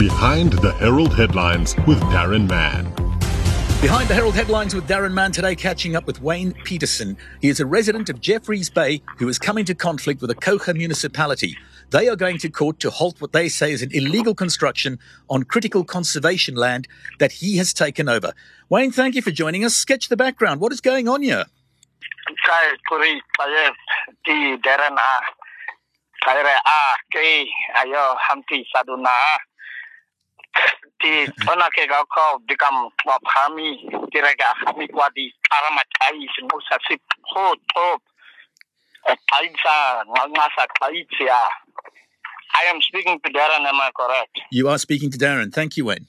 [0.00, 2.84] Behind the Herald headlines with Daron Mann.
[3.82, 7.18] Behind the Herald headlines with Daron Mann today, catching up with Wayne Petersen.
[7.42, 10.74] He is a resident of Jeffreys Bay who has come into conflict with a Kouga
[10.74, 11.54] municipality.
[11.90, 15.42] They are going to court to halt what they say is an illegal construction on
[15.42, 18.32] critical conservation land that he has taken over.
[18.70, 19.74] Wayne, thank you for joining us.
[19.74, 20.62] Sketch the background.
[20.62, 21.44] What is going on here?
[31.00, 31.88] Kai kuri paye ti Daron a kaire a ke ayo hamti saduna ti ona ke
[31.88, 33.76] ga ko dikam wa phami
[34.12, 38.02] ti rega hami kwa di karama tai sinu sa sip ho top
[39.08, 41.46] taitsa ngasa taitsia
[42.52, 44.40] I am speaking to Daron, am I correct?
[44.50, 45.52] You are speaking to Daron.
[45.52, 46.08] Thank you, Wayne.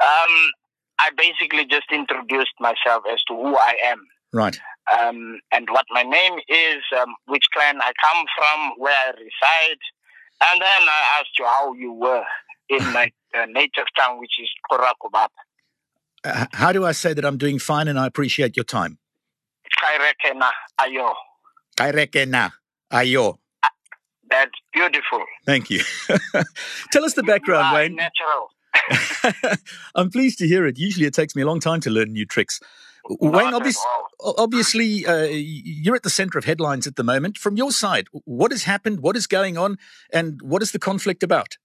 [0.00, 0.52] Um,
[1.00, 4.06] I basically just introduced myself as to who I am.
[4.32, 4.56] Right.
[5.00, 9.80] Um, and what my name is, um, which clan I come from, where I reside,
[10.42, 12.24] and then I asked you how you were
[12.68, 15.28] in my uh, native tongue, which is Korakubap.
[16.24, 18.98] Uh, how do I say that I'm doing fine and I appreciate your time?
[19.78, 20.50] Kairekena
[20.80, 21.14] ayo.
[21.76, 22.50] Kairekena
[22.92, 23.38] ayo.
[24.30, 25.24] That's beautiful.
[25.44, 25.82] Thank you.
[26.92, 27.96] Tell us the background, are Wayne.
[27.96, 29.56] Natural.
[29.94, 30.78] I'm pleased to hear it.
[30.78, 32.60] Usually it takes me a long time to learn new tricks.
[33.08, 33.84] Wayne, Not obvious,
[34.20, 37.38] obviously, uh, you're at the center of headlines at the moment.
[37.38, 39.00] From your side, what has happened?
[39.00, 39.78] What is going on?
[40.12, 41.56] And what is the conflict about?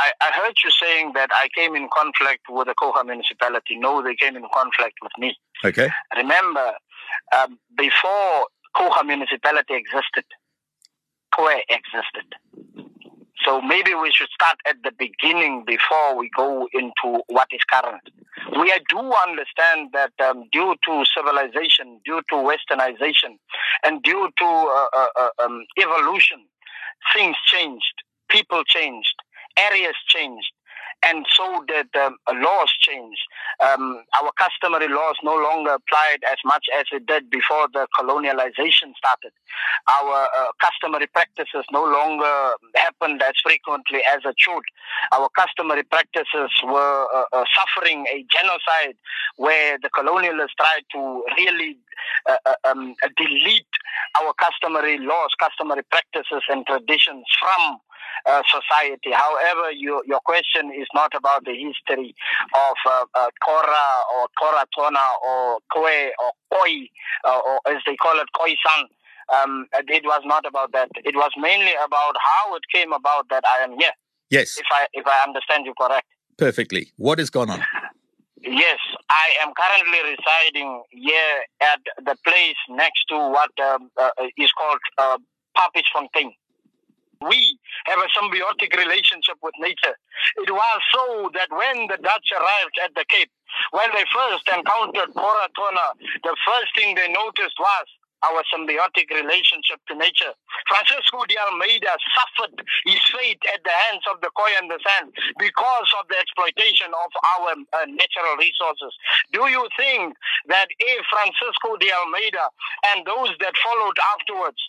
[0.00, 3.76] I, I heard you saying that I came in conflict with the Kouga municipality.
[3.76, 5.36] No, they came in conflict with me.
[5.62, 5.90] Okay.
[6.16, 6.72] Remember,
[7.36, 10.24] um, before Kouga municipality existed,
[11.34, 12.28] Koe existed.
[13.44, 18.02] So maybe we should start at the beginning before we go into what is current.
[18.58, 23.36] We do understand that um, due to civilization, due to westernization,
[23.82, 26.46] and due to uh, uh, uh, um, evolution,
[27.14, 27.94] things changed,
[28.28, 29.14] people changed,
[29.56, 30.52] areas changed,
[31.02, 33.20] and so did um, laws changed.
[33.64, 38.92] Um, our customary laws no longer applied as much as it did before the colonialization
[38.96, 39.32] started.
[39.88, 44.62] Our uh, customary practices no longer happened as frequently as it should.
[45.12, 48.96] Our customary practices were uh, uh, suffering a genocide
[49.36, 51.78] where the colonialists tried to really
[52.28, 53.64] uh, uh, um, delete
[54.20, 57.78] our customary laws, customary practices, and traditions from
[58.26, 59.10] uh, society.
[59.12, 62.14] However, your your question is not about the history
[62.54, 66.86] of uh, uh, Kora or Kora Tona or Koe or Khoi,
[67.24, 68.84] uh, or as they call it, Khoi San.
[69.32, 70.90] Um, it was not about that.
[71.04, 73.92] It was mainly about how it came about that I am here.
[74.30, 76.06] Yes, If I if I understand you correct.
[76.38, 76.92] perfectly.
[76.96, 77.62] What has gone on?
[78.42, 78.78] Yes,
[79.10, 84.78] I am currently residing here at the place next to what um, uh, is called
[84.96, 85.18] uh,
[85.54, 86.30] Papiesfontein.
[87.26, 89.96] We have a symbiotic relationship with nature.
[90.38, 93.30] It was so that when the Dutch arrived at the Cape,
[93.72, 95.86] when they first encountered Coratona,
[96.24, 97.86] the first thing they noticed was
[98.22, 100.32] our symbiotic relationship to nature.
[100.68, 102.54] Francisco de Almeida suffered
[102.84, 106.92] his fate at the hands of the Khoi and the San because of the exploitation
[106.92, 108.92] of our uh, natural resources.
[109.32, 110.16] Do you think
[110.48, 112.46] that if Francisco de Almeida
[112.92, 114.60] and those that followed afterwards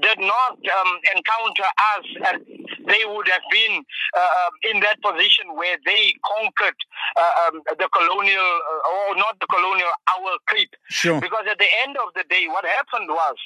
[0.00, 2.38] did not um, encounter us, uh,
[2.86, 3.84] they would have been
[4.16, 6.78] uh, in that position where they conquered
[7.16, 10.74] uh, um, the colonial, uh, or not the colonial, our Cape?
[10.88, 11.20] Sure.
[11.20, 13.36] Because at the end of the day, what happened was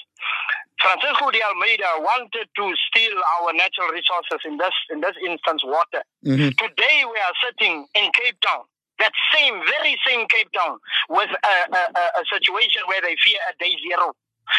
[0.81, 6.03] Francisco de Almeida wanted to steal our natural resources, in this, in this instance, water.
[6.23, 8.65] hmm Today we are sitting in Cape Town,
[8.99, 10.79] that same, very same Cape Town,
[11.09, 14.13] with a, a, a, a situation where they fear a day zero.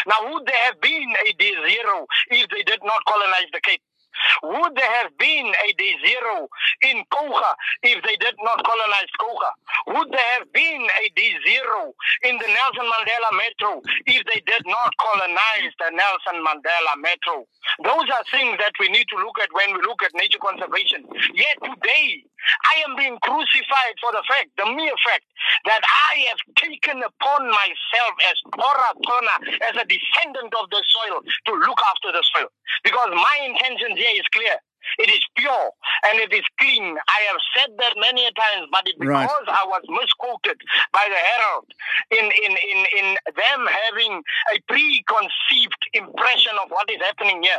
[0.07, 3.81] Now, would there have been a day zero if they did not colonize the Cape?
[4.43, 6.47] Would there have been a day zero
[6.81, 7.51] in Kouga
[7.83, 9.51] if they did not colonize Kouga?
[9.95, 11.93] Would there have been a day zero
[12.23, 17.45] in the Nelson Mandela Metro if they did not colonize the Nelson Mandela Metro?
[17.83, 21.06] Those are things that we need to look at when we look at nature conservation.
[21.33, 22.23] Yet today,
[22.69, 25.25] I am being crucified for the fact, the mere fact,
[25.65, 29.35] that I have taken upon myself as Tora Tona,
[29.65, 32.50] as a descendant of the soil, to look after the soil.
[32.83, 34.56] Because my intentions here is clear.
[35.00, 35.69] It is pure
[36.06, 36.96] and it is clean.
[36.96, 39.25] I have said that many a times, but it, Right.
[39.28, 40.57] because I was misquoted
[40.94, 41.68] by the Herald
[42.12, 44.22] in, in, in, in them having
[44.54, 47.57] a preconceived impression of what is happening here,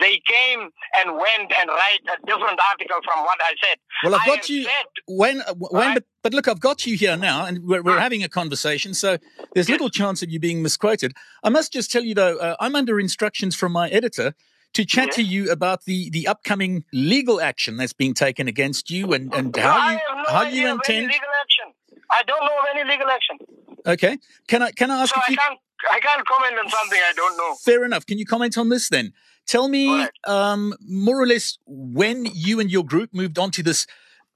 [0.00, 0.68] they came
[1.00, 3.78] and went and write a different article from what I said.
[4.04, 4.64] Well, I've got you.
[4.64, 5.94] said When, when, Right.
[5.94, 9.18] but, but look, I've got you here now, and we're, we're having a conversation, so
[9.54, 11.14] there's little chance of you being misquoted.
[11.42, 14.34] I must just tell you, though, uh, I'm under instructions from my editor
[14.74, 19.12] to chat to you about the, the upcoming legal action that's being taken against you
[19.12, 21.06] and, and how I you no how you of any intend.
[21.08, 21.74] legal action.
[22.10, 23.38] I don't know of any legal action.
[23.86, 24.18] Okay,
[24.48, 25.36] can I can I ask So I few?
[25.36, 25.58] can't
[25.90, 27.54] I can't comment on something I don't know.
[27.64, 28.06] Fair enough.
[28.06, 29.12] Can you comment on this then?
[29.46, 30.10] Tell me, ahead.
[30.28, 33.86] um, more or less, when you and your group moved onto this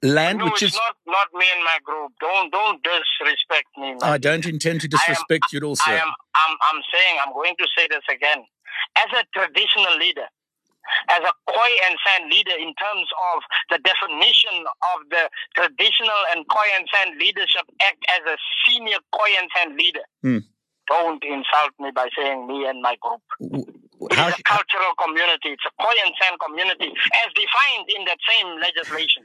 [0.03, 0.73] land, no, which is.
[0.73, 2.11] not not me and my group.
[2.19, 3.95] Don't don't disrespect me.
[4.01, 7.19] I don't intend to I am- disrespect you at all, I am I'm I'm saying
[7.25, 8.43] I'm going to say this again.
[8.97, 10.27] As a traditional leader,
[11.09, 13.41] as a Khoi and San leader in terms of
[13.71, 18.37] the definition of the traditional and Khoi and San leadership act as a
[18.67, 20.05] senior Khoi and San leader.
[20.21, 20.39] Hmm.
[20.87, 23.21] Don't insult me by saying me and my group.
[23.41, 23.65] W-
[24.11, 25.49] It's a cultural community.
[25.57, 26.93] It's a Khoi and San community
[27.25, 29.23] as defined in that same legislation.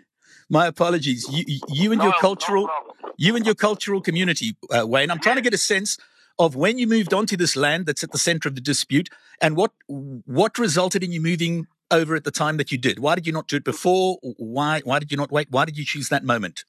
[0.49, 1.29] my apologies.
[1.31, 2.97] You, you and No, your cultural, problem.
[3.19, 5.11] you and your cultural community, uh, Wayne.
[5.11, 5.99] I'm trying to get a sense
[6.41, 9.11] of when you moved onto this land that's at the centre of the dispute,
[9.41, 12.99] and what what resulted in you moving over at the time that you did.
[12.99, 14.19] Why did you not do it before?
[14.23, 15.49] Why why did you not wait?
[15.51, 16.65] Why did you choose that moment?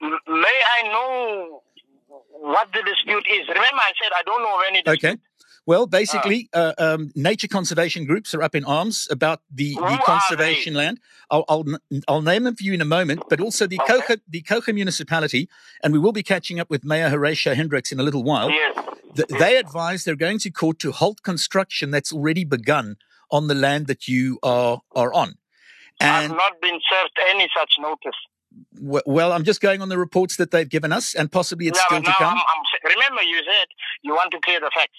[0.00, 1.62] May I know
[2.28, 3.48] what the dispute is?
[3.48, 5.12] Remember, I said I don't know of any dispute.
[5.12, 5.20] Okay.
[5.66, 10.74] Well, basically, uh, um, nature conservation groups are up in arms about the, the conservation
[10.74, 11.00] land.
[11.30, 11.64] I'll, I'll
[12.06, 14.16] I'll name them for you in a moment, but also the Okay.
[14.28, 15.48] The Kouga municipality,
[15.82, 18.50] and we will be catching up with Mayor Horatio Hendricks in a little while.
[18.50, 18.78] Yes.
[19.16, 22.96] Th- they advise they're going to court to halt construction that's already begun
[23.30, 25.34] on the land that you are are on.
[26.00, 28.18] I've not been served any such notice.
[28.74, 31.78] w- well, I'm just going on the reports that they've given us, and possibly it's
[31.78, 32.34] yeah, still to come.
[32.34, 33.66] I'm, I'm, remember, you said
[34.02, 34.98] you want to clear the facts.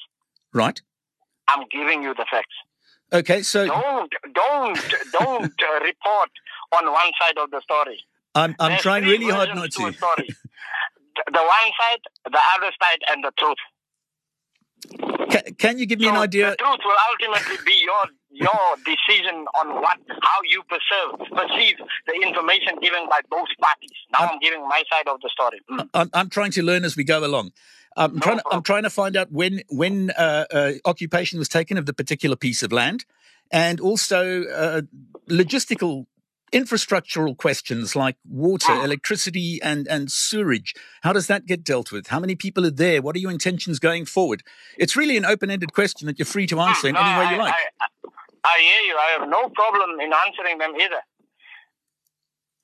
[0.56, 0.81] Right?
[1.50, 2.56] I'm giving you the facts.
[3.13, 3.44] Okay.
[3.44, 6.31] So Don't, don't, don't uh, report
[6.72, 8.00] on one side of the story.
[8.34, 9.94] I'm I'm There's trying really hard not a to.
[9.94, 10.28] story.
[11.31, 13.62] the, one side, the other side, and the truth.
[15.30, 16.52] Can, can you give me an idea?
[16.52, 21.75] The truth will ultimately be your your decision on what how you perceive perceive
[22.07, 23.98] the information given by both parties.
[24.12, 25.62] Now I'm giving my side of the story.
[25.72, 25.90] Mm.
[25.94, 27.52] I'm, I'm trying to learn as we go along.
[27.95, 28.38] I'm trying.
[28.38, 31.94] To, I'm trying to find out when when uh, uh, occupation was taken of the
[31.94, 33.06] particular piece of land,
[33.51, 34.81] and also uh,
[35.30, 36.06] logistical,
[36.51, 38.83] infrastructural questions like water, Ah.
[38.83, 40.74] electricity, and and sewerage.
[41.03, 42.07] How does that get dealt with?
[42.07, 43.01] How many people are there?
[43.01, 44.44] What are your intentions going forward?
[44.77, 47.38] It's really an open-ended question that you're free to answer in No, any way you
[47.38, 47.53] like.
[47.53, 48.09] I,
[48.44, 48.95] I hear you.
[48.97, 51.01] I have no problem in answering them either.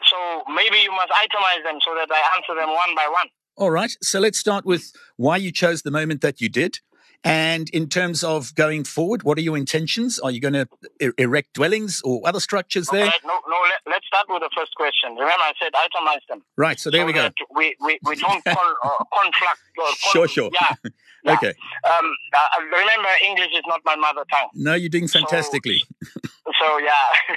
[0.03, 3.27] So maybe you must itemize them so that I answer them one by one.
[3.56, 3.92] All right.
[4.01, 6.80] So let's start with why you chose the moment that you did.
[7.23, 10.18] And in terms of going forward, what are your intentions?
[10.18, 10.68] Are you going to
[11.03, 13.06] er- erect dwellings or other structures there?
[13.06, 13.57] No, no.
[13.63, 15.12] Let, let's start with the first question.
[15.13, 16.41] Remember, I said itemize them.
[16.57, 16.79] Right.
[16.79, 17.29] So there so we go.
[17.56, 19.62] We, we, we don't con, uh, conflict.
[19.77, 20.50] Or con, Sure, sure.
[20.51, 20.73] Yeah.
[21.23, 21.33] yeah.
[21.33, 21.53] Okay.
[21.83, 24.50] Um, uh, remember, English is not my mother tongue.
[24.56, 25.83] No, you're doing fantastically.
[26.59, 27.35] So yeah,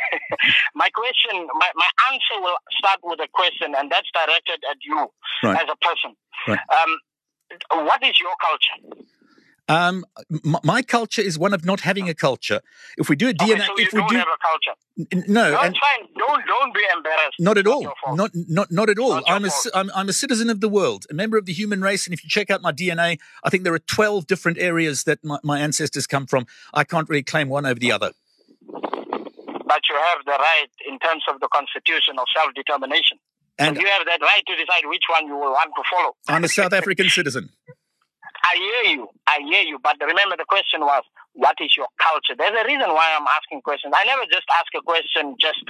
[0.74, 5.06] my question, my, my answer will start with a question, and that's directed at you
[5.42, 5.56] Right.
[5.62, 6.16] as a person.
[6.48, 6.58] Right.
[6.74, 9.06] Um, what is your culture?
[9.66, 12.60] Um, m- my culture is one of not having a culture.
[12.98, 15.26] If we do a Okay, DNA, so you if we don't do have a culture.
[15.26, 16.08] no, No, and it's fine.
[16.18, 17.36] Don't don't be embarrassed.
[17.40, 19.14] not at all, not not not at all.
[19.14, 21.54] Not I'm a ci- I'm, I'm a citizen of the world, a member of the
[21.54, 22.06] human race.
[22.06, 25.24] And if you check out my DNA, I think there are 12 different areas that
[25.24, 26.46] my, my ancestors come from.
[26.74, 28.12] I can't really claim one over the other.
[28.70, 33.18] but you have the right in terms of the constitution of self-determination.
[33.58, 36.16] And you have that right to decide which one you will want to follow.
[36.28, 37.48] I'm a South African citizen.
[38.44, 39.08] I hear you.
[39.26, 39.78] I hear you.
[39.82, 42.36] But remember, the question was, what is your culture?
[42.36, 43.94] There's a reason why I'm asking questions.
[43.96, 45.64] I never just ask a question just.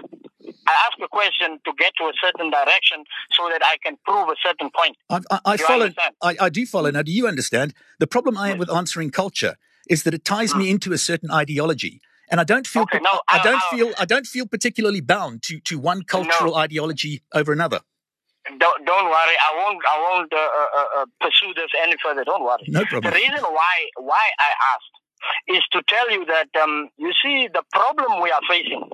[0.66, 4.28] I ask a question to get to a certain direction so that I can prove
[4.28, 4.96] a certain point.
[5.08, 5.88] I, I, I follow.
[6.22, 6.90] I, I do follow.
[6.90, 7.74] Now, do you understand?
[7.98, 9.56] The problem I have with answering culture
[9.88, 10.72] is that it ties me mm.
[10.72, 12.00] into a certain ideology,
[12.30, 12.82] and I don't feel.
[12.82, 13.92] Okay, no, I don't feel.
[13.98, 17.80] I don't feel particularly bound to to one cultural ideology over another.
[18.58, 19.36] Don't, don't worry.
[19.40, 19.80] I won't.
[19.88, 22.24] I won't uh, uh, uh, pursue this any further.
[22.24, 22.64] Don't worry.
[22.68, 23.12] No problem.
[23.12, 24.94] The reason why why I asked
[25.48, 28.84] is to tell you that um, you see the problem we are facing.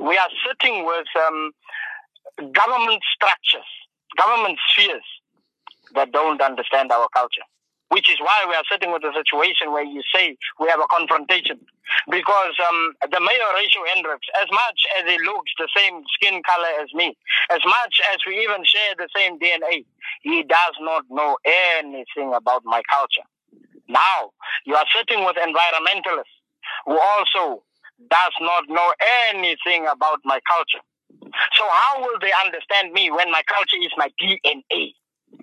[0.00, 1.50] We are sitting with um,
[2.52, 3.66] government structures,
[4.16, 5.02] government spheres
[5.94, 7.42] that don't understand our culture.
[7.92, 10.88] Which is why we are sitting with a situation where you say we have a
[10.88, 11.60] confrontation.
[12.08, 16.72] Because um, the mayor, Rachel Hendricks, as much as he looks the same skin color
[16.80, 17.12] as me,
[17.52, 19.84] as much as we even share the same DNA,
[20.22, 21.36] he does not know
[21.76, 23.28] anything about my culture.
[23.88, 24.32] Now,
[24.64, 26.32] you are sitting with environmentalists
[26.86, 27.62] who also
[28.08, 28.92] does not know
[29.28, 30.82] anything about my culture.
[31.56, 34.94] So how will they understand me when my culture is my DNA?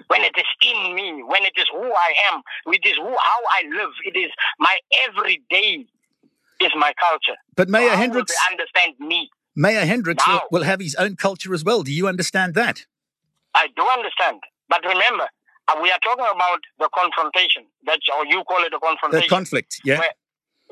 [0.09, 2.41] When it is in me, when it is who I am,
[2.73, 4.75] it is who how I live, it is my
[5.07, 5.85] everyday
[6.59, 7.37] is my culture.
[7.55, 9.29] But Mayor will Hendricks, understand me.
[9.55, 11.83] Mayor Hendricks will, will have his own culture as well.
[11.83, 12.85] Do you understand that?
[13.53, 14.41] I do understand.
[14.67, 15.27] But remember,
[15.67, 17.65] uh, we are talking about the confrontation.
[17.85, 19.99] That's or you call it a confrontation The conflict, yeah.
[19.99, 20.11] Where,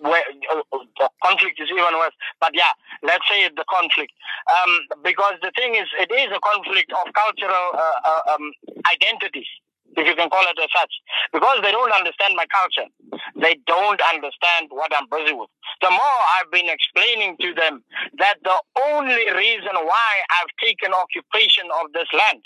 [0.02, 2.14] where uh, uh, the conflict is even worse.
[2.40, 2.72] But yeah,
[3.04, 4.14] let's say the conflict.
[4.50, 8.52] Um, because the thing is, it is a conflict of cultural uh, uh, um,
[8.94, 9.50] identities,
[9.98, 10.94] if you can call it as such.
[11.34, 12.88] Because they don't understand my culture.
[13.36, 15.50] They don't understand what I'm busy with.
[15.82, 17.84] The more I've been explaining to them
[18.18, 18.58] that the
[18.94, 20.10] only reason why
[20.42, 22.46] I've taken occupation of this land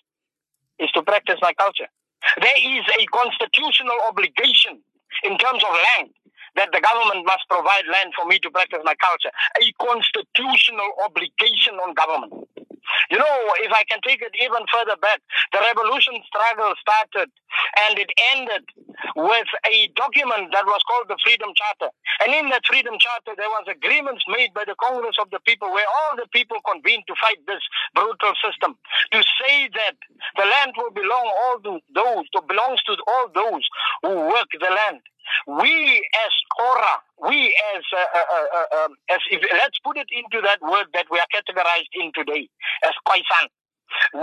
[0.80, 1.88] is to practice my culture.
[2.42, 4.82] There is a constitutional obligation
[5.24, 6.12] in terms of land
[6.56, 9.32] that the government must provide land for me to practice my culture.
[9.62, 12.34] A constitutional obligation on government.
[13.10, 15.22] You know, if I can take it even further back,
[15.54, 17.30] the revolution struggle started
[17.88, 18.66] and it ended
[19.16, 21.94] with a document that was called the Freedom Charter.
[22.22, 25.72] And in that Freedom Charter, there was agreements made by the Congress of the People
[25.72, 27.62] where all the people convened to fight this
[27.96, 28.78] brutal system.
[29.14, 29.98] To say that
[30.38, 33.66] the land will belong all to those, to belongs to all those
[34.04, 35.02] who work the land.
[35.48, 36.96] We as Kora,
[37.30, 40.88] we as, uh, uh, uh, uh, um, as if, let's put it into that word
[40.94, 42.50] that we are categorized in today,
[42.86, 43.48] as Khoisan.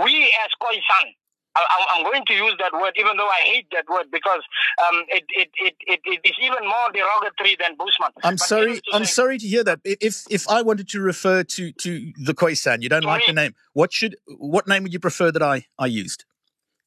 [0.05, 1.07] We as Khoisan,
[1.55, 4.41] I- I'm going to use that word, even though I hate that word because
[4.87, 8.11] um, it, it, it, it, it is even more derogatory than Bushman.
[8.23, 8.81] I'm But sorry.
[8.93, 9.79] I'm say- sorry to hear that.
[9.83, 13.55] If if I wanted to refer to to the Khoisan, you don't like the name.
[13.73, 16.23] What should what name would you prefer that I I used?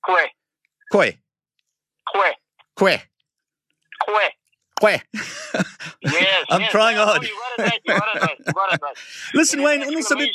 [0.09, 0.25] Kwe,
[0.93, 1.19] Khoi.
[2.15, 2.31] kwe,
[2.79, 3.03] Khoi.
[4.09, 4.29] kwe.
[4.83, 5.01] Khoi.
[6.05, 7.23] Yes, I'm yes, trying no, hard.
[7.23, 7.81] You right.
[7.85, 8.39] You got it right.
[8.45, 8.97] You got it right.
[9.35, 10.33] Listen, It is Wayne, and also be-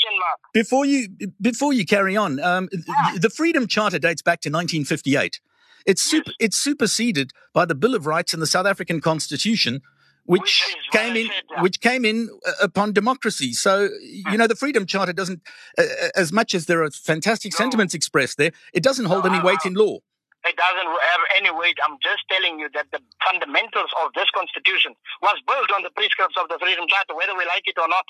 [0.54, 1.10] before you
[1.42, 2.70] before you carry on, um,
[3.18, 5.42] the Freedom Charter dates back to 1958.
[5.86, 9.82] It's super, it's superseded by the Bill of Rights and the South African Constitution,
[10.25, 11.62] which, Which came in said, yeah.
[11.62, 13.51] which came in uh, upon democracy.
[13.51, 15.42] So you know the Freedom Charter doesn't,
[15.77, 17.58] uh, uh, as much as there are fantastic No.
[17.58, 20.00] sentiments expressed there, it doesn't hold No, any I- weight I- in law.
[20.48, 21.75] It doesn't have any weight.
[21.84, 26.39] I'm just telling you that the fundamentals of this constitution was built on the prescripts
[26.39, 28.08] of the Freedom Charter, whether we like it or not.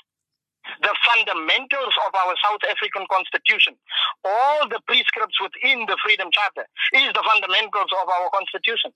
[0.82, 3.74] The fundamentals of our South African constitution,
[4.24, 8.92] all the prescripts within the Freedom Charter, is the fundamentals of our constitution.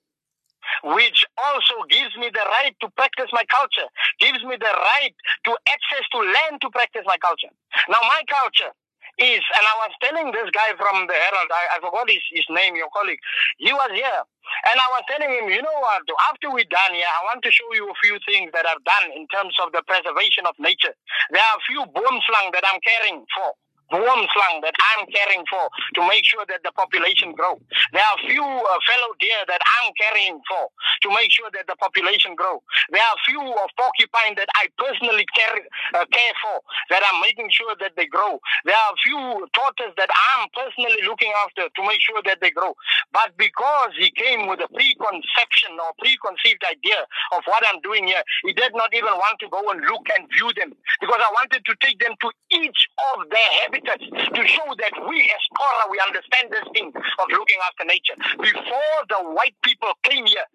[0.84, 3.88] Which also gives me the right to practice my culture,
[4.20, 5.14] gives me the right
[5.46, 7.50] to access to land to practice my culture.
[7.88, 8.70] Now, my culture
[9.18, 12.46] is, and I was telling this guy from the Herald, I, I forgot his, his
[12.48, 13.20] name, your colleague,
[13.58, 14.22] he was here.
[14.72, 16.02] And I was telling him, you know what,
[16.32, 19.12] after we're done here, I want to show you a few things that I've done
[19.14, 20.94] in terms of the preservation of nature.
[21.30, 23.52] There are a few boomslang that I'm caring for.
[23.92, 27.60] Boomslang that I'm caring for to make sure that the population grow.
[27.92, 30.72] There are a few uh, fallow deer that I'm caring for
[31.04, 32.64] to make sure that the population grow.
[32.88, 35.60] There are a few of porcupine that I personally care,
[35.92, 36.56] uh, care for
[36.88, 38.40] that I'm making sure that they grow.
[38.64, 39.20] There are a few
[39.52, 42.72] tortoise that I'm personally looking after to make sure that they grow.
[43.12, 47.04] But because he came with a preconception or preconceived idea
[47.36, 50.24] of what I'm doing here, he did not even want to go and look and
[50.32, 54.68] view them because I wanted to take them to each of their habitats to show
[54.78, 58.16] that we as Kora, we understand this thing of looking after nature.
[58.38, 60.46] Before the white people came here,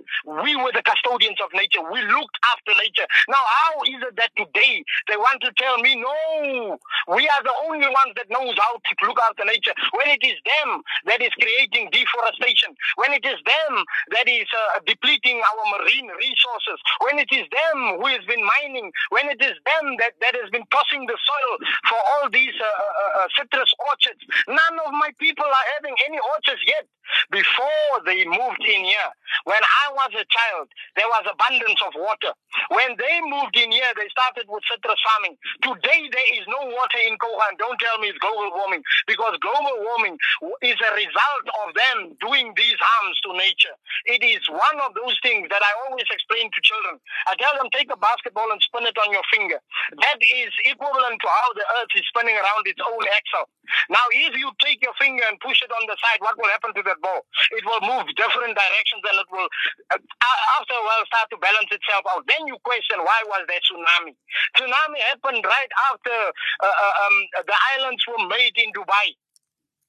[0.44, 1.82] we were the custodians of nature.
[1.92, 3.08] We looked after nature.
[3.30, 6.78] Now, how is it that today they want to tell me, no,
[7.14, 10.38] we are the only ones that knows how to look after nature when it is
[10.44, 13.74] them that is creating deforestation, when it is them
[14.12, 18.92] that is uh, depleting our marine resources, when it is them who has been mining,
[19.10, 21.54] when it is them that, that has been tossing the soil
[21.90, 24.20] for all these uh, uh, Uh, uh, citrus orchards.
[24.48, 26.88] None of my people are having any orchards yet.
[27.32, 29.12] Before they moved in here,
[29.44, 32.32] when I was a child, there was abundance of water.
[32.70, 35.36] When they moved in here, they started with citrus farming.
[35.62, 37.60] Today, there is no water in Kohan.
[37.60, 40.18] Don't tell me it's global warming, because global warming
[40.64, 43.76] is a result of them doing these harms to nature.
[44.06, 47.00] It is one of those things that I always explain to children.
[47.28, 49.60] I tell them, take a basketball and spin it on your finger.
[50.02, 53.48] That is equivalent to how the earth is spinning around its own axle.
[53.92, 56.74] Now, if you take your finger and push it on the side, what will happen
[56.74, 57.22] to that ball?
[57.52, 59.50] It will move different directions and it will,
[59.94, 62.26] uh, after a while, start to balance itself out.
[62.28, 64.14] Then you question, why was there tsunami?
[64.58, 69.14] Tsunami happened right after uh, uh, um, the islands were made in Dubai.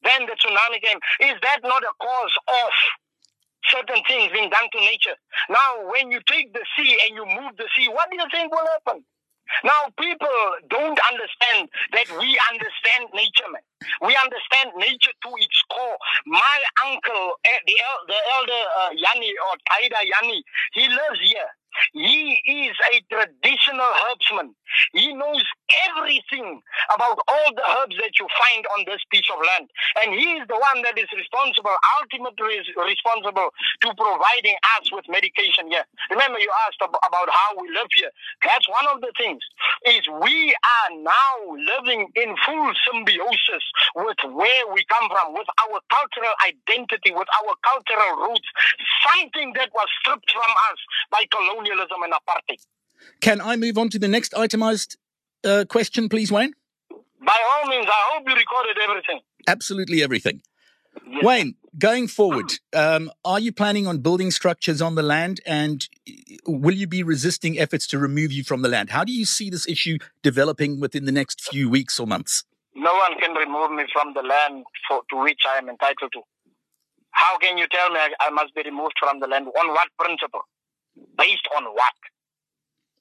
[0.03, 1.01] Then the tsunami came.
[1.33, 2.71] Is that not a cause of
[3.67, 5.17] certain things being done to nature?
[5.51, 8.53] Now, when you take the sea and you move the sea, what do you think
[8.53, 9.05] will happen?
[9.65, 10.29] Now, people
[10.71, 13.63] don't understand that we understand nature, man.
[14.03, 15.99] We understand nature to its core.
[16.27, 17.75] My uncle, eh, the,
[18.09, 21.51] the elder uh, Yanni or Taida Yanni, he lives here.
[21.93, 24.55] He is a traditional herbsman.
[26.09, 26.63] Boasting
[26.95, 29.69] about all the herbs that you find on this piece of land.
[30.03, 33.51] And he is the one that is responsible, ultimately is responsible
[33.83, 35.85] to providing us with medication here.
[36.11, 38.11] Remember, you asked about how we live here.
[38.43, 39.43] That's one of the things,
[39.87, 43.65] is we are now living in full symbiosis
[43.97, 48.49] with where we come from, with our cultural identity, with our cultural roots,
[49.05, 50.79] something that was stripped from us
[51.11, 52.65] by colonialism and apartheid.
[53.21, 54.97] Can I move on to the next itemized
[55.45, 56.53] uh, question, please, Wayne?
[56.91, 59.21] By all means, I hope you recorded everything.
[59.47, 60.43] Absolutely everything.
[61.07, 61.25] Yes.
[61.25, 65.89] Wayne, going forward, um, are you planning on building structures on the land and
[66.47, 68.91] will you be resisting efforts to remove you from the land?
[68.91, 72.45] How do you see this issue developing within the next few weeks or months?
[72.75, 76.23] No one can remove me from the land for, to which I am entitled to.
[77.11, 79.47] How can you tell me I, I must be removed from the land?
[79.47, 80.43] On what principle?
[81.17, 81.95] Based on what?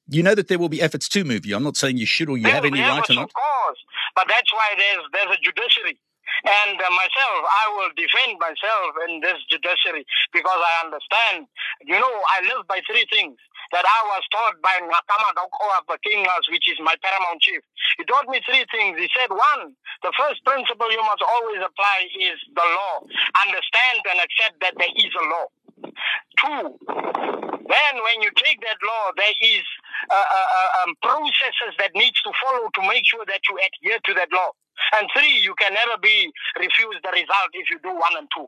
[0.09, 1.55] You know that there will be efforts to move you.
[1.55, 3.29] I'm not saying you should or you have any right or not.
[3.29, 3.79] Of course,
[4.15, 5.99] but that's why there's there's a judiciary.
[6.45, 11.47] And uh, myself, I will defend myself in this judiciary because I understand.
[11.81, 16.45] You know, I live by three things that I was taught by Nakama Gaukoa Kingas,
[16.51, 17.61] which is my paramount chief.
[17.97, 19.01] He taught me three things.
[19.01, 19.73] He said, one,
[20.03, 22.95] the first principle you must always apply is the law.
[23.43, 25.47] Understand and accept that there is a law.
[25.83, 29.63] Two, then when you take that law, there is
[30.09, 33.99] uh, uh, uh, um, processes that needs to follow to make sure that you adhere
[34.05, 34.51] to that law.
[34.99, 38.47] And three, you can never be refused the result if you do one and two.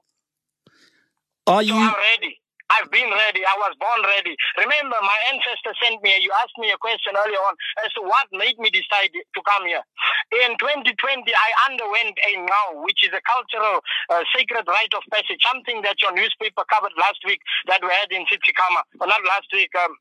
[1.47, 1.73] Are you?
[1.73, 2.39] So ready.
[2.69, 3.41] I've been ready.
[3.45, 4.37] I was born ready.
[4.57, 6.13] Remember, my ancestor sent me.
[6.21, 9.65] You asked me a question earlier on as to what made me decide to come
[9.65, 9.81] here.
[10.45, 10.93] In 2020,
[11.25, 16.01] I underwent a now, which is a cultural uh, sacred rite of passage, something that
[16.01, 18.85] your newspaper covered last week that we had in Tsitsikamma.
[19.01, 19.73] Well, not last week.
[19.75, 19.93] Um,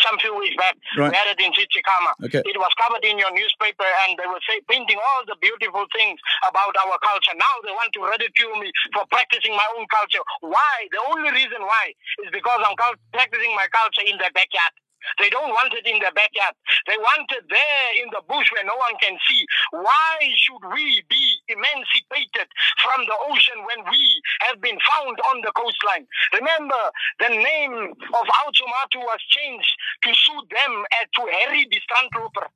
[0.00, 0.76] some few weeks back.
[0.96, 1.12] Right.
[1.12, 2.24] We had it in Tsitsikamma.
[2.28, 2.42] Okay.
[2.46, 6.16] It was covered in your newspaper and they were say, painting all the beautiful things
[6.48, 7.36] about our culture.
[7.36, 10.24] Now they want to ridicule me for practicing my own culture.
[10.40, 10.88] Why?
[10.92, 11.92] The only reason why
[12.24, 12.76] is because I'm
[13.12, 14.72] practicing my culture in the backyard.
[15.18, 16.54] They don't want it in their backyard.
[16.86, 19.46] They want it there in the bush where no one can see.
[19.70, 22.48] Why should we be emancipated
[22.82, 24.02] from the ocean when we
[24.48, 26.06] have been found on the coastline?
[26.32, 26.82] Remember,
[27.20, 32.46] the name of Autshumato was changed to suit them as to Harry the Strandloper.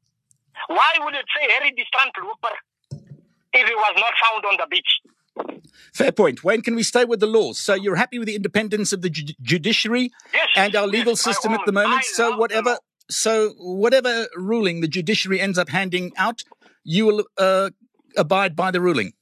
[0.69, 2.55] Why would it say Harry the Strandloper
[3.53, 5.01] if it was not found on the beach?
[5.95, 6.45] Fair point.
[6.45, 7.59] When can we stay with the laws?
[7.59, 11.23] So you're happy with the independence of the ju- judiciary yes, and our legal yes,
[11.23, 12.05] system at the moment.
[12.05, 12.79] So whatever,
[13.11, 16.43] so whatever ruling the judiciary ends up handing out,
[16.85, 17.71] you will uh,
[18.17, 19.13] abide by the ruling.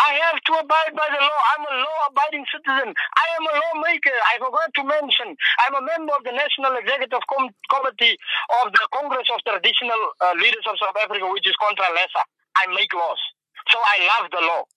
[0.00, 1.40] I have to abide by the law.
[1.56, 2.92] I'm a law-abiding citizen.
[2.92, 4.12] I am a lawmaker.
[4.12, 5.32] I forgot to mention,
[5.64, 8.18] I'm a member of the National Executive Com- Committee
[8.60, 12.20] of the Congress of Traditional uh, Leaders of South Africa, which is CONTRALESA.
[12.58, 13.22] I make laws.
[13.70, 14.68] So I love the law.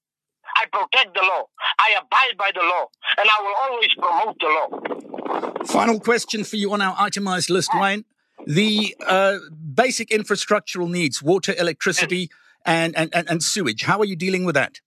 [0.55, 1.43] I protect the law.
[1.79, 2.85] I abide by the law.
[3.17, 5.63] And I will always promote the law.
[5.65, 8.05] Final question for you on our itemized list, Wayne.
[8.45, 9.37] The uh,
[9.73, 12.29] basic infrastructural needs, water, electricity,
[12.65, 13.83] and, and, and, and, sewage.
[13.83, 14.79] How are you dealing with that?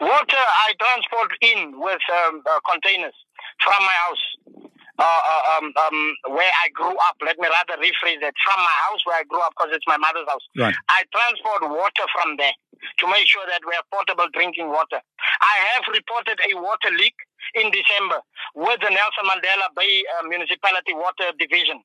[0.00, 3.14] Water, I transport in with um, uh, containers
[3.62, 4.64] from my house.
[4.96, 7.16] Uh, uh, um, um, where I grew up.
[7.20, 8.32] Let me rather rephrase that.
[8.46, 10.46] From my house where I grew up, because it's my mother's house.
[10.56, 10.74] Right.
[10.88, 12.54] I transport water from there
[12.98, 15.00] to make sure that we have portable drinking water.
[15.40, 17.14] I have reported a water leak
[17.54, 18.20] in December
[18.54, 21.82] with the Nelson Mandela Bay uh, Municipality Water Division.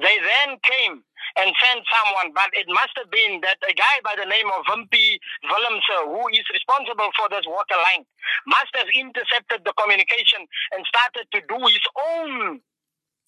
[0.00, 1.02] They then came
[1.36, 4.64] and sent someone, but it must have been that a guy by the name of
[4.70, 5.18] Wimpy
[5.50, 8.06] Willemse, who is responsible for this water line,
[8.46, 12.60] must have intercepted the communication and started to do his own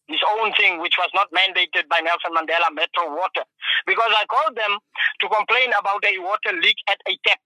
[0.09, 3.45] his own thing, which was not mandated by Nelson Mandela Metro Water.
[3.87, 4.81] Because I called them
[5.21, 7.39] to complain about a water leak at a tap.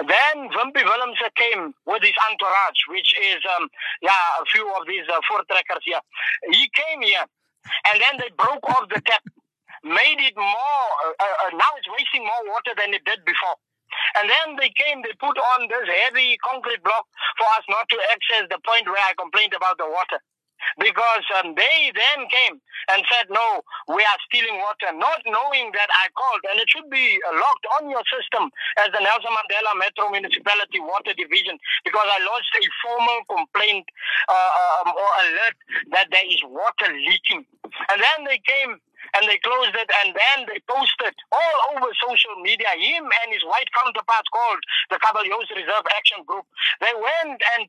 [0.00, 3.68] Then Wimpy Willemse came with his entourage, which is, um,
[4.00, 6.00] yeah, a few of these uh, four trackers here.
[6.52, 7.24] He came here,
[7.92, 9.24] and then they broke off the tap,
[9.84, 13.56] made it more, uh, uh, now it's wasting more water than it did before.
[14.20, 17.04] And then they came, they put on this heavy concrete block
[17.36, 20.20] for us not to access the point where I complained about the water
[20.78, 25.90] because um, they then came and said, no, we are stealing water, not knowing that
[25.90, 26.42] I called.
[26.50, 28.50] And it should be logged on your system
[28.82, 33.86] as the Nelson Mandela Metro Municipality Water Division because I lodged a formal complaint
[34.28, 34.52] uh,
[34.84, 35.56] um, or alert
[35.92, 37.46] that there is water leaking.
[37.90, 38.78] And then they came
[39.16, 43.44] and they closed it and then they posted all over social media him and his
[43.44, 46.44] white counterparts called the Kabeljous Reserve Action Group.
[46.80, 47.62] They went and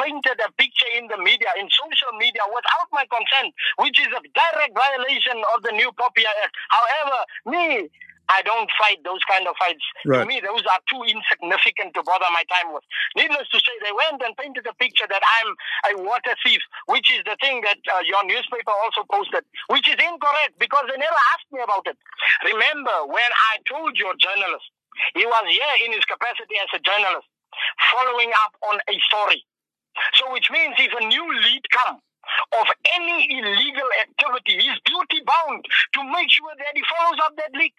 [0.00, 4.22] painted a picture in the media, in social media, without my consent, which is a
[4.32, 6.54] direct violation of the new POPIA Act.
[6.70, 7.90] However, me,
[8.28, 9.84] I don't fight those kind of fights.
[10.04, 10.22] Right.
[10.22, 12.84] To me, those are too insignificant to bother my time with.
[13.16, 15.50] Needless to say, they went and painted a picture that I'm
[15.92, 19.98] a water thief, which is the thing that uh, your newspaper also posted, which is
[20.00, 21.98] incorrect because they never asked me about it.
[22.48, 24.68] Remember when I told your journalist,
[25.12, 27.28] he was here in his capacity as a journalist,
[27.92, 29.44] following up on a story.
[30.18, 32.00] So, which means if a new lead comes,
[32.56, 37.52] of any illegal activity, he's duty bound to make sure that he follows up that
[37.52, 37.72] lead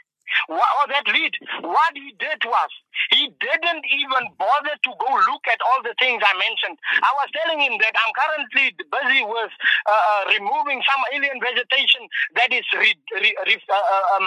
[0.49, 1.33] or that lead.
[1.61, 2.69] What he did was
[3.11, 6.77] he didn't even bother to go look at all the things I mentioned.
[7.01, 9.53] I was telling him that I'm currently busy with
[9.85, 14.25] uh, uh, removing some alien vegetation that is re, re, re, uh, uh, um,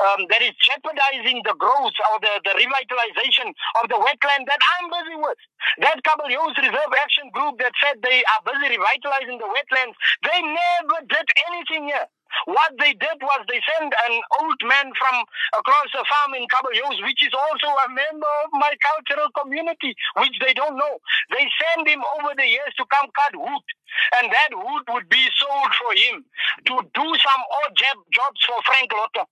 [0.00, 4.86] um, that is jeopardizing the growth or the, the revitalization of the wetland that I'm
[4.90, 5.40] busy with.
[5.80, 10.98] That Kabeljous Reserve Action Group that said they are busy revitalizing the wetlands, they never
[11.08, 12.08] did anything here.
[12.46, 15.16] What they did was they sent an old man from
[15.58, 20.36] across the farm in Kabeljous, which is also a member of my cultural community, which
[20.40, 20.98] they don't know.
[21.30, 23.66] They send him over the years to come cut wood.
[24.20, 26.24] And that wood would be sold for him
[26.66, 29.26] to do some odd job, jobs for Frank Lotter.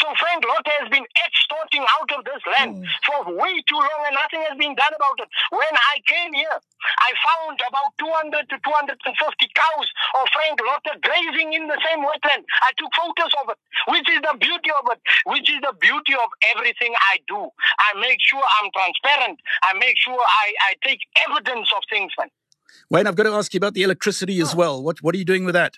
[0.00, 2.88] So Frank Lotter has been extorting out of this land mm.
[3.04, 5.28] for way too long and nothing has been done about it.
[5.52, 6.56] When I came here,
[7.00, 9.00] I found about 200 to 250
[9.56, 9.88] cows
[10.20, 12.44] of Frank Lotter grazing in the same wetland.
[12.64, 13.58] I took photos of it,
[13.92, 17.40] which is the beauty of it, which is the beauty of everything I do.
[17.40, 19.40] I make sure I'm transparent.
[19.64, 22.28] I make sure I, I take evidence of things, man.
[22.88, 24.82] Wayne, I've got to ask you about the electricity as well.
[24.82, 25.76] What, what are you doing with that?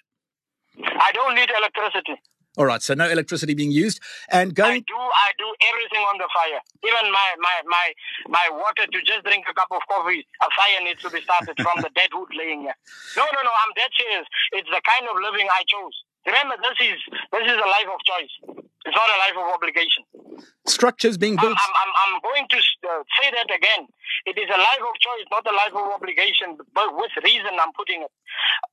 [0.78, 2.20] I don't need electricity.
[2.58, 4.84] All right, so no electricity being used, and going.
[4.84, 6.60] I do, I do everything on the fire.
[6.84, 7.86] Even my my my
[8.28, 11.56] my water to just drink a cup of coffee, a fire needs to be started
[11.56, 12.76] from the dead wood laying here.
[13.16, 13.52] No, no, no.
[13.64, 14.28] I'm dead serious.
[14.52, 15.96] It's the kind of living I chose.
[16.26, 16.98] Remember, this is
[17.32, 18.34] this is a life of choice.
[18.82, 20.02] It's not a life of obligation.
[20.66, 21.54] Structures being built.
[21.54, 23.86] I'm, I'm, I'm going to uh, say that again.
[24.26, 27.74] It is a life of choice, not a life of obligation, but with reason I'm
[27.74, 28.12] putting it.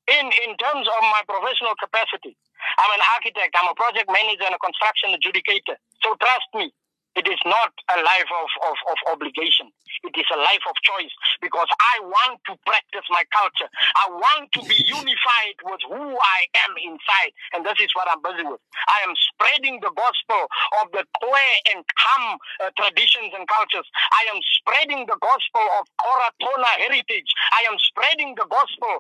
[0.09, 2.37] In in terms of my professional capacity,
[2.77, 5.77] I'm an architect, I'm a project manager and a construction adjudicator.
[6.01, 6.73] So trust me,
[7.15, 9.73] it is not a life of, of, of, obligation.
[10.05, 13.65] It is a life of choice because I want to practice my culture.
[13.97, 17.33] I want to be unified with who I am inside.
[17.57, 18.61] And this is what I'm busy with.
[18.87, 20.41] I am spreading the gospel
[20.85, 22.23] of the Kwe and Kham
[22.61, 23.89] uh, traditions and cultures.
[24.13, 27.29] I am spreading the gospel of Koratona heritage.
[27.57, 28.93] I am spreading the gospel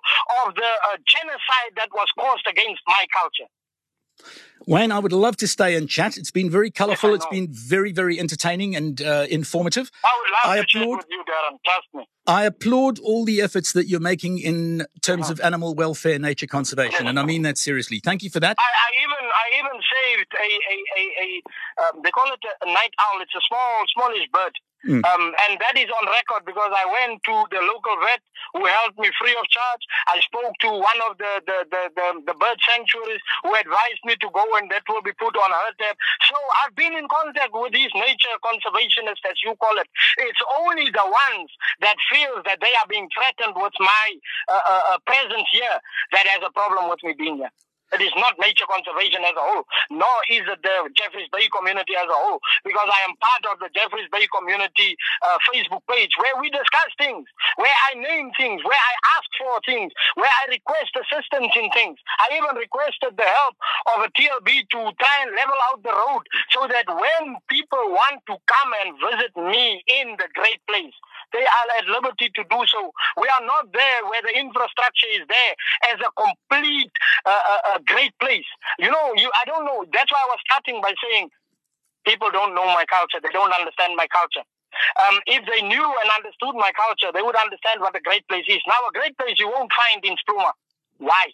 [0.43, 3.47] of the uh, genocide that was caused against my culture.
[4.67, 6.17] Wayne, I would love to stay and chat.
[6.17, 7.09] It's been very colourful.
[7.11, 9.89] Yes, it's been very, very entertaining and uh, informative.
[10.03, 11.57] I would love I to applaud, chat with you, Daron.
[11.65, 12.07] Trust me.
[12.27, 15.33] I applaud all the efforts that you're making in terms uh-huh.
[15.33, 17.99] of animal welfare, nature conservation, and I mean that seriously.
[18.03, 18.57] Thank you for that.
[18.59, 22.65] I, I even, I even saved a, a, a, a um, they call it a
[22.67, 23.21] night owl.
[23.21, 24.53] It's a small, smallish bird.
[24.87, 25.03] Mm.
[25.03, 28.23] Um, and that is on record because I went to the local vet
[28.55, 29.83] who helped me free of charge.
[30.07, 34.15] I spoke to one of the, the, the, the, the bird sanctuaries who advised me
[34.23, 35.95] to go and that will be put on her tab.
[36.31, 39.87] So I've been in contact with these nature conservationists, as you call it.
[40.23, 41.51] It's only the ones
[41.83, 44.07] that feel that they are being threatened with my
[44.47, 45.77] uh, uh, uh presence here
[46.15, 47.51] that has a problem with me being here.
[47.93, 51.95] It is not nature conservation as a whole, nor is it the Jeffreys Bay community
[51.97, 56.13] as a whole, because I am part of the Jeffreys Bay community uh, Facebook page
[56.19, 57.25] where we discuss things,
[57.57, 61.97] where I name things, where I ask for things, where I request assistance in things.
[62.27, 63.55] I even requested the help
[63.95, 68.21] of a TLB to try and level out the road so that when people want
[68.27, 70.95] to come and visit me in the great place,
[71.33, 72.91] they are at liberty to do so.
[73.17, 75.53] We are not there where the infrastructure is there
[75.93, 76.91] as a complete
[77.25, 78.47] uh, uh, uh, great place.
[78.79, 79.85] You know, you I don't know.
[79.93, 81.29] That's why I was starting by saying
[82.05, 83.19] people don't know my culture.
[83.21, 84.45] They don't understand my culture.
[85.01, 88.45] Um, if they knew and understood my culture, they would understand what a great place
[88.47, 88.61] is.
[88.67, 90.51] Now, a great place you won't find in SPLUMA.
[90.97, 91.25] Why?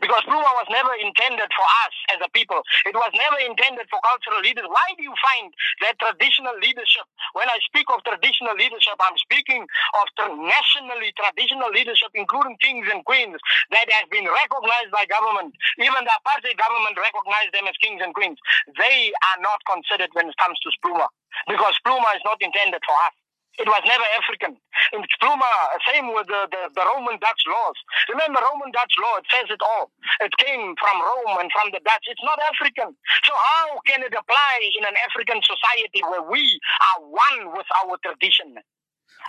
[0.00, 2.62] Because Pluma was never intended for us as a people.
[2.86, 4.66] It was never intended for cultural leaders.
[4.66, 5.52] Why do you find
[5.84, 7.06] that traditional leadership?
[7.34, 10.06] When I speak of traditional leadership, I'm speaking of
[10.38, 13.38] nationally traditional leadership, including kings and queens,
[13.70, 15.54] that has been recognized by government.
[15.78, 18.38] Even the apartheid government recognized them as kings and queens.
[18.78, 21.08] They are not considered when it comes to Pluma.
[21.48, 23.14] Because Pluma is not intended for us.
[23.60, 24.56] It was never African.
[24.96, 25.52] In Pluma,
[25.84, 27.76] same with the, the, the, Roman Dutch laws.
[28.08, 29.92] Remember, Roman Dutch law, it says it all.
[30.24, 32.04] It came from Rome and from the Dutch.
[32.08, 32.96] It's not African.
[33.28, 36.40] So how can it apply in an African society where we
[36.96, 38.56] are one with our tradition?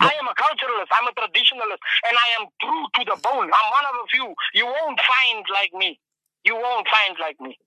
[0.00, 0.88] I am a culturalist.
[0.96, 1.82] I'm a traditionalist.
[2.08, 3.52] And I am true to the bone.
[3.52, 4.32] I'm one of a few.
[4.56, 6.00] You won't find like me.
[6.48, 7.58] You won't find like me.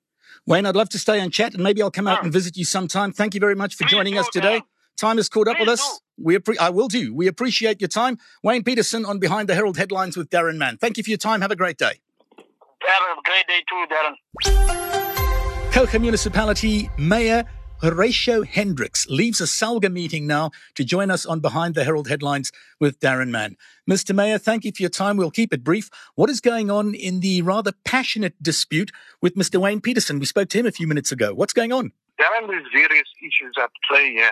[0.46, 2.66] Wayne, I'd love to stay and chat, and maybe I'll come out and visit you
[2.66, 3.14] sometime.
[3.14, 4.62] Thank you very much for Please joining us today.
[4.98, 6.02] Time has caught up with us.
[6.18, 7.14] We appre- I will do.
[7.14, 8.18] We appreciate your time.
[8.44, 10.78] Wayne Petersen on Behind the Herald Headlines with Daron Mann.
[10.78, 11.42] Thank you for your time.
[11.42, 12.02] Have a great day.
[12.36, 15.72] Have a great day too, Daron.
[15.72, 17.46] Kouga Municipality Mayor
[17.82, 22.52] Horatio Hendricks leaves a Salga meeting now to join us on Behind the Herald Headlines
[22.80, 23.56] with Daron Mann.
[23.88, 24.16] Mr.
[24.16, 25.18] Mayor, thank you for your time.
[25.18, 25.92] We'll keep it brief.
[26.16, 29.60] What is going on in the rather passionate dispute with Mr.
[29.60, 30.18] Wayne Petersen?
[30.18, 31.36] We spoke to him a few minutes ago.
[31.36, 31.92] What's going on?
[32.20, 34.32] Daron, there's various issues at play here.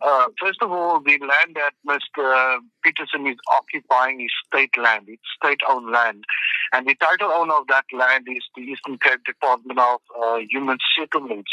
[0.00, 2.58] Uh, first of all, the land that Mr.
[2.82, 5.04] Petersen is occupying is state land.
[5.08, 6.24] It's state-owned land.
[6.72, 10.78] And the title owner of that land is the Eastern Cape Department of uh, Human
[10.98, 11.50] Settlements.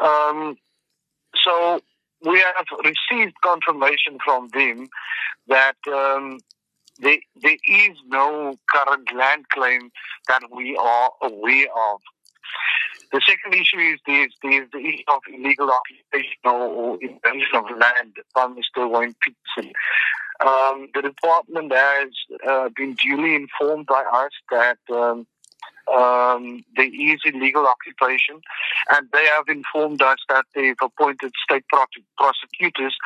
[0.00, 0.56] Um,
[1.36, 1.80] so
[2.22, 4.88] we have received confirmation from them
[5.48, 6.40] that um,
[6.98, 9.90] there, there is no current land claim
[10.28, 12.00] that we are aware of.
[13.12, 18.16] The second issue is the, the, the issue of illegal occupation or, invasion of land
[18.34, 18.88] by Mr.
[18.88, 19.72] Wayne Petersen.
[20.40, 22.10] Um, the department has
[22.48, 25.26] uh, been duly informed by us that um,
[25.92, 28.40] um, there is illegal occupation,
[28.90, 31.84] and they have informed us that they've appointed state pro-
[32.16, 32.96] prosecutors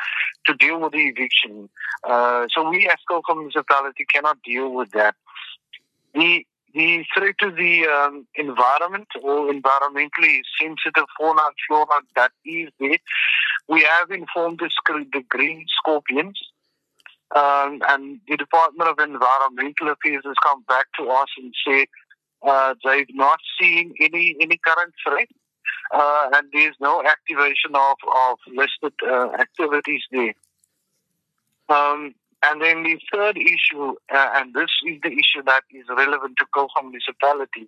[0.45, 1.67] to deal with the eviction.
[2.03, 5.15] Uh, so we as Kouga municipality cannot deal with that.
[6.13, 12.69] The the threat to the um, environment or environmentally sensitive fauna and flora that is
[12.79, 12.97] there,
[13.69, 14.69] we have informed the,
[15.13, 16.37] the green scorpions.
[17.35, 21.87] Um, and the Department of Environmental Affairs has come back to us and said
[22.47, 25.27] uh, they've not seen any any current threat,
[25.91, 27.97] uh, and there's no activation of
[28.29, 30.35] of listed uh, activities there.
[31.67, 32.13] Um,
[32.49, 36.45] and then the third issue, uh, and this is the issue that is relevant to
[36.55, 37.67] Kouga municipality,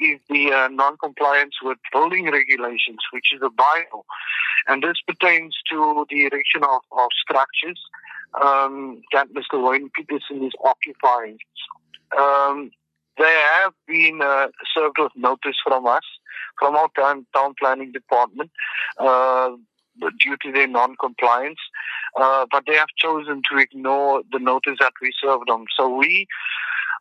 [0.00, 4.04] is the uh, non-compliance with building regulations, which is a bio.
[4.68, 7.80] And this pertains to the erection of, of structures
[8.40, 9.62] um, that Mr.
[9.62, 11.38] Wayne Petersen is occupying.
[12.16, 12.70] Um,
[13.18, 16.04] they have been uh, served with notice from us,
[16.58, 18.50] from our town, town planning department,
[18.98, 19.50] uh,
[20.18, 21.58] due to their non-compliance.
[22.16, 25.64] Uh, but they have chosen to ignore the notice that we served them.
[25.76, 26.26] So we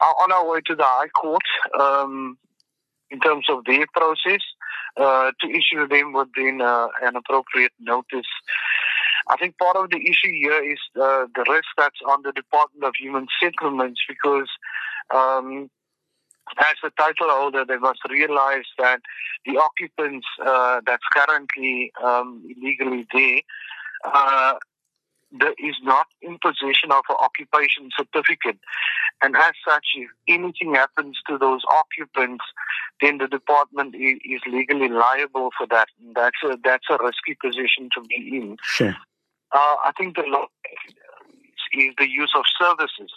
[0.02, 1.44] are on our way to the High Court
[1.80, 2.38] um,
[3.10, 4.42] in terms of their process
[4.98, 8.28] uh, to issue them within uh, an appropriate notice.
[9.30, 12.84] I think part of the issue here is uh, the risk that's on the Department
[12.84, 14.50] of Human Settlements because
[15.14, 15.70] um,
[16.60, 19.02] as a title holder, they must realize that
[19.46, 23.42] the occupants uh, that's currently um, illegally there
[24.04, 24.54] uh,
[25.32, 28.60] there is not in possession of an occupation certificate.
[29.22, 32.44] And as such, if anything happens to those occupants,
[33.02, 35.88] then the department is, is legally liable for that.
[36.02, 38.58] And that's a, that's a risky position to be in.
[38.64, 38.96] Sure.
[39.54, 40.48] Uh, I think the law
[41.74, 43.12] is the use of services,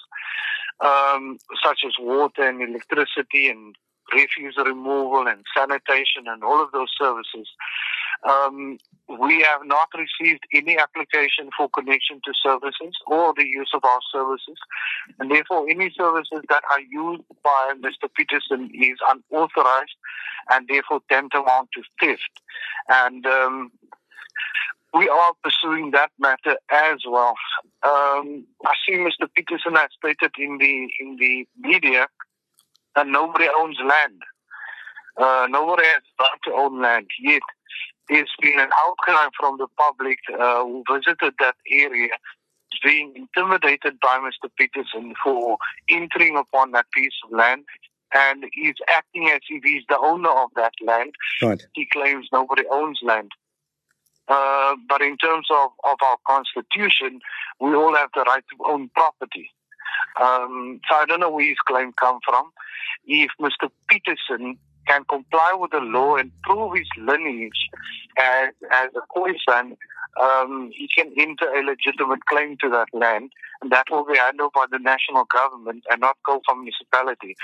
[0.81, 3.77] um, such as water and electricity and
[4.13, 7.49] refuse removal and sanitation and all of those services.
[8.29, 13.85] Um, we have not received any application for connection to services or the use of
[13.85, 14.57] our services,
[15.19, 18.09] and therefore any services that are used by Mr.
[18.17, 19.97] Petersen is unauthorized
[20.51, 22.31] and therefore tantamount to theft.
[22.89, 23.73] And um,
[24.95, 27.35] we are pursuing that matter as well.
[27.83, 29.29] Um, I see Mr.
[29.35, 32.07] Petersen has stated in the in the media
[32.95, 34.23] that nobody owns land.
[35.17, 37.43] Uh, nobody has right to own land yet.
[38.09, 42.11] There's been an outcry from the public uh, who visited that area,
[42.85, 44.51] being intimidated by Mr.
[44.59, 45.57] Petersen for
[45.89, 47.65] entering upon that piece of land,
[48.13, 51.15] and he's acting as if he's the owner of that land.
[51.43, 51.65] Right.
[51.73, 53.31] He claims nobody owns land.
[54.29, 57.21] Uh, but in terms of, of our constitution,
[57.61, 59.51] we all have the right to own property.
[60.21, 62.51] Um, so I don't know where his claim come from.
[63.07, 63.71] If Mr.
[63.89, 67.69] Petersen can comply with the law and prove his lineage
[68.19, 69.77] as, as a Khoisan,
[70.21, 73.33] um, he can enter a legitimate claim to that land,
[73.63, 77.35] and that will be handled by the national government and not go from municipality.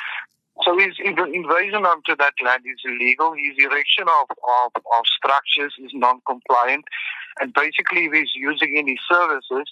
[0.63, 3.33] So his invasion onto that land is illegal.
[3.33, 6.85] His erection of, of, of structures is non-compliant.
[7.41, 9.67] And basically, if he's using any services,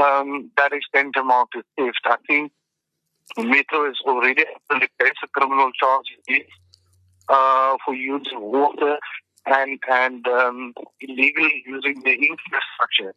[0.00, 2.00] um, that is tantamount to theft.
[2.04, 2.52] I think
[3.36, 6.06] Metro is already a criminal charge
[7.28, 8.98] uh, for using water
[9.46, 13.14] and, and um, illegally using the infrastructure.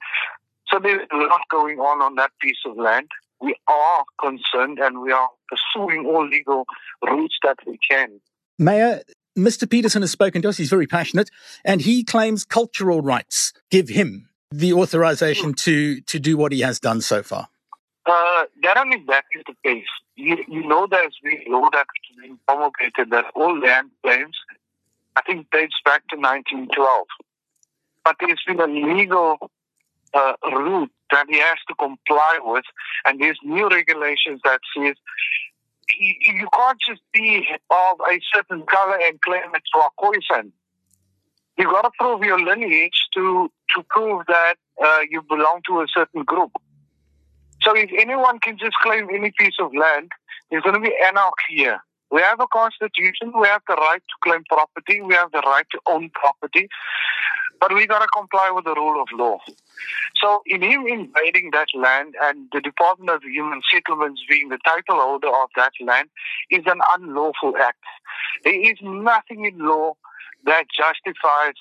[0.68, 3.10] So there's a lot going on on that piece of land.
[3.44, 6.66] We are concerned and we are pursuing all legal
[7.06, 8.22] routes that we can.
[8.58, 9.02] Mayor,
[9.38, 9.70] Mr.
[9.70, 10.58] Petersen has spoken to us.
[10.58, 11.30] He's very passionate,
[11.66, 16.80] and he claims cultural rights give him the authorization to, to do what he has
[16.80, 17.50] done so far.
[18.06, 21.90] Uh, Daron, if that is the case, you, you know there's been law that's
[22.22, 24.38] been promulgated that all land claims,
[25.16, 27.08] I think, dates back to 1912.
[28.06, 29.52] But there's been a legal
[30.14, 32.66] uh, route that he has to comply with,
[33.06, 34.96] and these new regulations that says
[36.00, 40.52] you can't just be of a certain color and claim it's Khoisan.
[41.58, 45.88] You got to prove your lineage to to prove that uh, you belong to a
[45.94, 46.52] certain group.
[47.62, 50.12] So if anyone can just claim any piece of land,
[50.50, 51.80] there's going to be anarchy here.
[52.12, 53.32] We have a constitution.
[53.40, 55.02] We have the right to claim property.
[55.02, 56.68] We have the right to own property.
[57.64, 59.38] But we got to comply with the rule of law.
[60.22, 65.00] So in him invading that land and the Department of Human Settlements being the title
[65.00, 66.10] holder of that land
[66.52, 67.80] is an unlawful act.
[68.44, 69.94] There is nothing in law
[70.44, 71.54] that justifies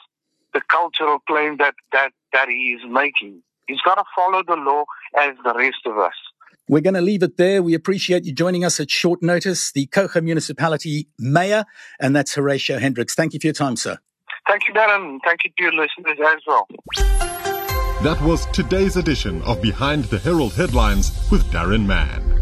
[0.53, 3.41] the cultural claim that, that, that he is making.
[3.69, 4.83] He's got to follow the law
[5.21, 6.15] as the rest of us.
[6.69, 7.63] We're going to leave it there.
[7.63, 11.65] We appreciate you joining us at short notice, the Kouga Municipality Mayor,
[12.01, 13.15] and that's Horatio Hendricks.
[13.15, 13.99] Thank you for your time, sir.
[14.49, 15.19] Thank you, Daron.
[15.25, 16.67] Thank you to your listeners as well.
[18.03, 22.42] That was today's edition of Behind the Herald Headlines with Daron Mann.